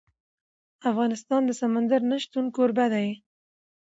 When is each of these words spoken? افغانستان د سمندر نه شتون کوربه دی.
افغانستان 0.91 1.41
د 1.45 1.51
سمندر 1.61 2.01
نه 2.11 2.17
شتون 2.23 2.45
کوربه 2.55 2.85
دی. 2.93 3.07